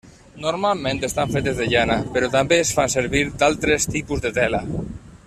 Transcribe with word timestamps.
Normalment 0.43 1.01
estan 1.07 1.33
fetes 1.35 1.59
de 1.59 1.67
llana, 1.75 1.97
però 2.15 2.31
també 2.37 2.59
es 2.63 2.71
fan 2.79 2.93
servir 2.97 3.25
d'altres 3.45 3.87
tipus 3.97 4.25
de 4.25 4.37
tela. 4.39 4.65